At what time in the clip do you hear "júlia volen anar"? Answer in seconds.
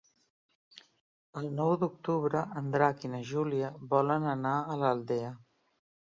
3.33-4.57